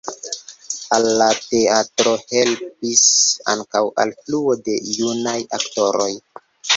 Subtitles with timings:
[0.95, 3.03] Al la teatro helpis
[3.53, 6.09] ankaŭ alfluo de junaj aktoroj.